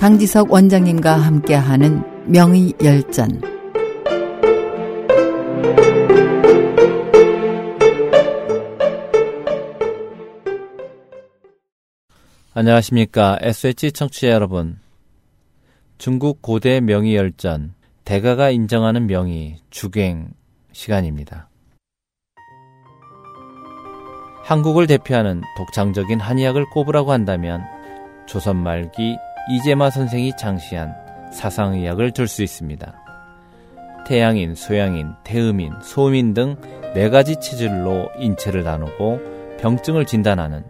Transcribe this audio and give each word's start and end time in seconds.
강지석 0.00 0.50
원장님과 0.50 1.12
함께하는 1.12 2.02
명의 2.24 2.72
열전 2.82 3.42
안녕하십니까. 12.54 13.36
SH 13.42 13.92
청취자 13.92 14.28
여러분. 14.28 14.78
중국 15.98 16.40
고대 16.40 16.80
명의 16.80 17.14
열전, 17.14 17.74
대가가 18.04 18.48
인정하는 18.48 19.06
명의, 19.06 19.58
주갱 19.68 20.30
시간입니다. 20.72 21.50
한국을 24.44 24.86
대표하는 24.86 25.42
독창적인 25.58 26.20
한의학을 26.20 26.70
꼽으라고 26.70 27.12
한다면 27.12 27.60
조선 28.26 28.56
말기 28.56 29.18
이재마 29.50 29.90
선생이 29.90 30.36
창시한 30.36 30.94
사상의학을 31.32 32.12
들 32.12 32.26
수 32.28 32.42
있습니다. 32.42 32.94
태양인, 34.06 34.54
소양인, 34.54 35.12
태음인, 35.24 35.72
소음인 35.82 36.34
등 36.34 36.56
네 36.94 37.08
가지 37.08 37.36
체질로 37.36 38.10
인체를 38.18 38.64
나누고 38.64 39.20
병증을 39.60 40.06
진단하는 40.06 40.64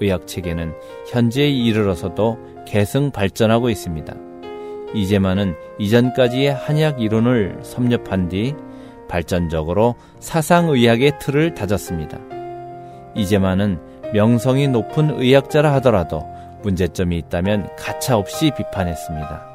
의학 0.00 0.26
체계는 0.26 0.74
현재에 1.10 1.48
이르러서도 1.48 2.38
계승 2.66 3.10
발전하고 3.10 3.70
있습니다. 3.70 4.14
이제만은 4.94 5.54
이전까지의 5.78 6.52
한의학 6.52 7.00
이론을 7.00 7.60
섭렵한 7.62 8.28
뒤 8.28 8.54
발전적으로 9.08 9.94
사상의학의 10.20 11.18
틀을 11.18 11.54
다졌습니다. 11.54 12.18
이제만은 13.14 13.80
명성이 14.12 14.68
높은 14.68 15.18
의학자라 15.18 15.72
하더라도 15.74 16.26
문제점이 16.62 17.18
있다면 17.18 17.68
가차없이 17.76 18.52
비판했습니다. 18.56 19.46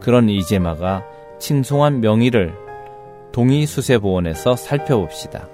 그런 0.00 0.28
이제마가 0.28 1.04
칭송한 1.38 2.00
명의를 2.00 2.54
동의수세보원에서 3.32 4.56
살펴봅시다. 4.56 5.46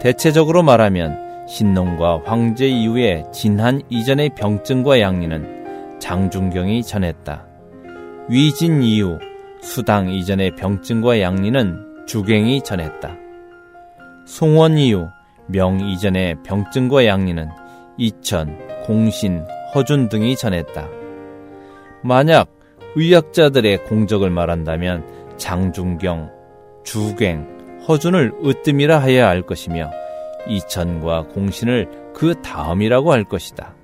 대체적으로 0.00 0.62
말하면 0.62 1.46
신농과 1.48 2.22
황제 2.24 2.66
이후에 2.68 3.24
진한 3.32 3.82
이전의 3.88 4.34
병증과 4.36 5.00
양리는 5.00 5.98
장중경이 5.98 6.82
전했다. 6.82 7.46
위진 8.28 8.82
이후 8.82 9.18
수당 9.60 10.10
이전의 10.10 10.56
병증과 10.56 11.20
양리는 11.20 12.06
주갱이 12.06 12.62
전했다. 12.62 13.16
송원 14.26 14.78
이후 14.78 15.08
명 15.48 15.80
이전의 15.80 16.42
병증과 16.44 17.06
양리는 17.06 17.48
이천, 17.98 18.56
공신, 18.84 19.44
허준 19.74 20.08
등이 20.08 20.36
전했다. 20.36 20.88
만약 22.02 22.48
의학자들의 22.96 23.84
공적을 23.84 24.30
말한다면 24.30 25.36
장중경, 25.36 26.30
주갱, 26.84 27.80
허준을 27.86 28.32
으뜸이라 28.44 29.00
하여야 29.00 29.28
할 29.28 29.42
것이며 29.42 29.90
이천과 30.48 31.28
공신을 31.28 32.12
그 32.14 32.40
다음이라고 32.42 33.12
할 33.12 33.24
것이다. 33.24 33.74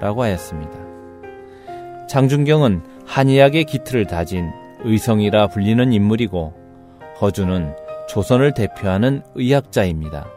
라고 0.00 0.22
하였습니다. 0.22 0.72
장준경은 2.08 2.82
한의학의 3.06 3.64
기틀을 3.64 4.06
다진 4.06 4.50
의성이라 4.84 5.48
불리는 5.48 5.92
인물이고 5.92 6.54
허준은 7.20 7.74
조선을 8.08 8.54
대표하는 8.54 9.22
의학자입니다. 9.34 10.28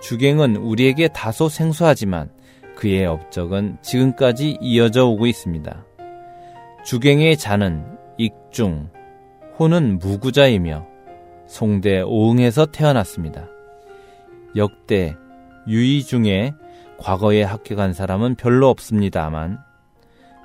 주갱은 0.00 0.56
우리에게 0.56 1.08
다소 1.08 1.48
생소하지만 1.48 2.30
그의 2.76 3.06
업적은 3.06 3.78
지금까지 3.82 4.58
이어져 4.60 5.06
오고 5.06 5.26
있습니다. 5.26 5.84
주갱의 6.84 7.36
자는 7.36 7.84
익중, 8.18 8.90
호는 9.58 9.98
무구자이며 9.98 10.86
송대 11.46 12.02
오응에서 12.02 12.66
태어났습니다. 12.66 13.48
역대 14.54 15.16
유의 15.66 16.04
중에 16.04 16.52
과거에 16.98 17.42
합격한 17.42 17.92
사람은 17.92 18.36
별로 18.36 18.68
없습니다만 18.68 19.58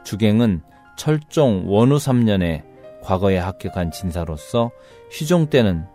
주갱은 0.03 0.61
철종 0.97 1.65
원후 1.67 1.97
3년에 1.97 2.63
과거에 3.01 3.37
합격한 3.37 3.91
진사로서 3.91 4.71
휘종 5.11 5.47
때는 5.47 5.85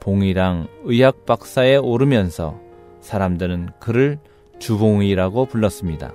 봉이랑 0.00 0.68
의학 0.84 1.26
박사에 1.26 1.76
오르면서 1.76 2.58
사람들은 3.00 3.70
그를 3.78 4.18
주봉이라고 4.62 5.46
불렀습니다. 5.46 6.14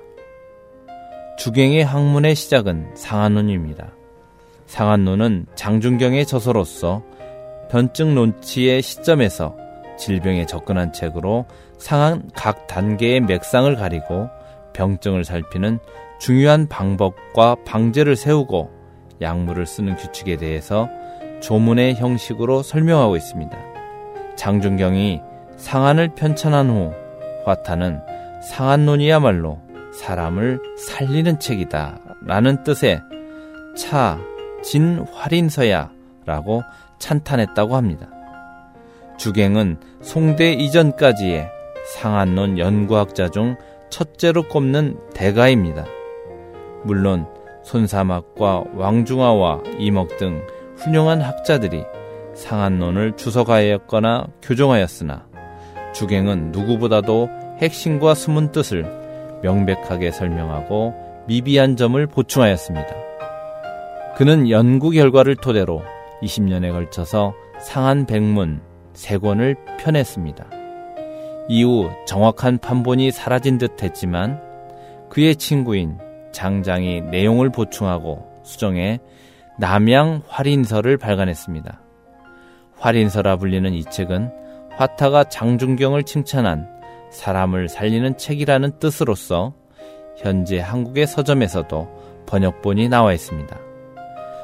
주갱의 1.38 1.84
학문의 1.84 2.34
시작은 2.34 2.96
상한론입니다. 2.96 3.92
상한론은 4.68 5.48
장준경의 5.56 6.26
저서로서 6.26 7.04
변증 7.70 8.16
논치의 8.16 8.82
시점에서 8.82 9.58
질병에 9.98 10.46
접근한 10.46 10.94
책으로 10.94 11.46
상한 11.78 12.30
각 12.36 12.68
단계의 12.68 13.20
맥상을 13.22 13.76
가리고 13.76 14.30
병증을 14.72 15.26
살피는 15.26 15.80
중요한 16.20 16.70
방법과 16.70 17.58
방제를 17.66 18.16
세우고 18.16 18.72
약물을 19.20 19.66
쓰는 19.66 19.98
규칙에 19.98 20.38
대해서 20.38 20.88
조문의 21.42 21.96
형식으로 21.96 22.64
설명하고 22.64 23.18
있습니다. 23.18 23.58
장준경이 24.38 25.20
상한을 25.58 26.16
편찬한 26.16 26.70
후 26.70 26.94
화타는 27.46 28.17
상한론이야말로 28.50 29.60
사람을 29.94 30.60
살리는 30.78 31.40
책이다 31.40 32.00
라는 32.26 32.64
뜻의 32.64 33.02
차, 33.76 34.20
진, 34.64 35.06
활인서야 35.14 35.92
라고 36.26 36.64
찬탄했다고 37.00 37.76
합니다. 37.76 38.10
주갱은 39.18 39.78
송대 40.02 40.54
이전까지의 40.54 41.50
상한론 41.96 42.58
연구학자 42.60 43.30
중 43.30 43.56
첫째로 43.90 44.44
꼽는 44.44 44.98
대가입니다. 45.14 45.86
물론 46.84 47.28
손사막과 47.64 48.66
왕중화와 48.76 49.64
이목 49.80 50.18
등 50.18 50.46
훌륭한 50.78 51.22
학자들이 51.22 51.84
상한론을 52.36 53.18
주석하였거나 53.18 54.28
교정하였으나 54.42 55.26
주갱은 55.94 56.52
누구보다도 56.52 57.30
핵심과 57.62 58.14
숨은 58.14 58.52
뜻을 58.52 58.86
명백하게 59.42 60.12
설명하고 60.12 60.94
미비한 61.28 61.76
점을 61.76 62.06
보충하였습니다. 62.08 62.88
그는 64.16 64.50
연구 64.50 64.92
결과를 64.92 65.36
토대로 65.36 65.84
20년에 66.22 66.72
걸쳐서 66.72 67.34
상한 67.60 68.06
백문, 68.06 68.62
세 68.94 69.18
권을 69.18 69.56
펴냈습니다. 69.80 70.46
이후 71.50 71.90
정확한 72.06 72.58
판본이 72.58 73.12
사라진 73.12 73.58
듯 73.58 73.84
했지만 73.84 74.42
그의 75.10 75.36
친구인 75.36 75.98
장장이 76.32 77.02
내용을 77.02 77.52
보충하고 77.52 78.42
수정해 78.44 79.00
남양 79.60 80.24
활인서를 80.28 80.98
발간했습니다. 80.98 81.82
활인서라 82.78 83.38
불리는 83.38 83.74
이 83.74 83.84
책은 83.84 84.32
화타가 84.76 85.26
장중경을 85.26 86.04
칭찬한 86.04 86.77
사람을 87.12 87.70
살리는 87.70 88.18
책이라는 88.18 88.80
뜻으로서 88.80 89.54
현재 90.18 90.60
한국의 90.60 91.08
서점에서도 91.08 92.26
번역본이 92.26 92.90
나와 92.90 93.14
있습니다. 93.14 93.58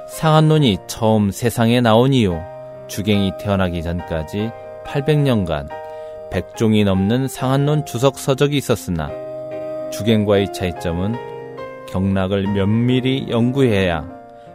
상한론이 0.07 0.78
처음 0.88 1.31
세상에 1.31 1.81
나온 1.81 2.13
이후 2.13 2.40
주갱이 2.88 3.34
태어나기 3.40 3.81
전까지 3.81 4.52
800년간 4.85 5.69
100종이 6.31 6.84
넘는 6.84 7.28
상한론 7.28 7.85
주석 7.85 8.17
서적이 8.17 8.58
있었으나 8.58 9.09
주갱과의 9.91 10.52
차이점은 10.53 11.16
경락을 11.90 12.47
면밀히 12.47 13.28
연구해야 13.29 14.08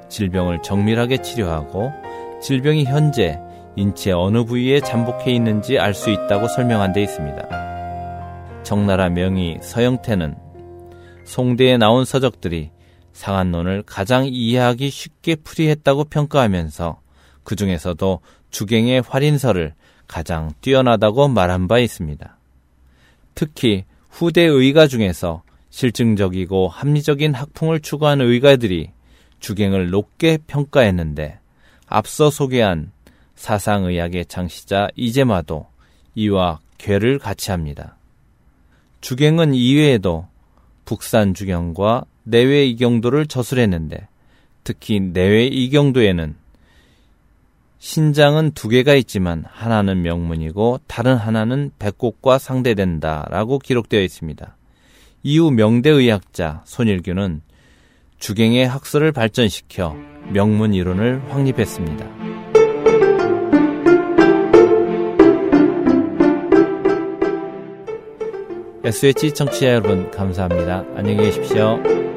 질병을 0.09 0.62
정밀하게 0.62 1.19
치료하고 1.23 1.91
질병이 2.41 2.85
현재 2.85 3.41
인체 3.77 4.12
어느 4.12 4.44
부위에 4.44 4.81
잠복해 4.81 5.31
있는지 5.32 5.79
알 5.79 5.94
수 5.94 6.11
있다고 6.11 6.49
설명한 6.49 6.93
데 6.93 7.03
있습니다. 7.03 7.68
정나라 8.69 9.09
명의 9.09 9.59
서영태는 9.62 10.37
송대에 11.25 11.79
나온 11.79 12.05
서적들이 12.05 12.70
상한론을 13.15 13.85
가장 13.87 14.26
이해하기 14.26 14.91
쉽게 14.91 15.37
풀이했다고 15.37 16.05
평가하면서 16.05 17.00
그 17.44 17.56
중에서도 17.56 18.20
주갱의 18.50 19.00
활인설을 19.09 19.73
가장 20.06 20.50
뛰어나다고 20.61 21.29
말한 21.29 21.67
바 21.67 21.79
있습니다. 21.79 22.37
특히 23.35 23.87
후대 24.11 24.43
의가 24.43 24.87
중에서 24.87 25.44
실증적이고 25.70 26.69
합리적인 26.69 27.32
학풍을 27.32 27.81
추구한 27.81 28.20
의가들이 28.20 28.91
주갱을 29.41 29.88
높게 29.88 30.37
평가했는데 30.47 31.38
앞서 31.87 32.29
소개한 32.29 32.93
사상의학의 33.35 34.26
창시자 34.26 34.88
이제마도 34.94 35.69
이와 36.15 36.61
괴를 36.76 37.19
같이 37.19 37.50
합니다. 37.50 37.98
주갱은 39.00 39.55
이외에도 39.55 40.27
북산 40.85 41.35
주경과 41.35 42.05
내외 42.25 42.67
이경도를 42.67 43.27
저술했는데 43.27 44.09
특히 44.65 45.00
내외 45.00 45.47
이경도에는 45.47 46.35
신장은 47.79 48.53
두 48.53 48.69
개가 48.69 48.95
있지만 48.97 49.45
하나는 49.47 50.03
명문이고 50.03 50.81
다른 50.87 51.17
하나는 51.17 51.71
백곡과 51.79 52.39
상대된다라고 52.39 53.61
기록되어 53.61 54.03
있습니다. 54.03 54.56
이후 55.23 55.51
명대의학자 55.51 56.62
손일규는 56.65 57.43
주갱의 58.19 58.67
학설을 58.67 59.12
발전시켜 59.12 59.97
명문 60.33 60.75
이론을 60.75 61.23
확립했습니다. 61.33 62.57
SH 68.88 69.35
청취자 69.35 69.67
여러분 69.75 70.11
감사합니다. 70.11 70.82
안녕히 70.96 71.19
계십시오. 71.19 72.07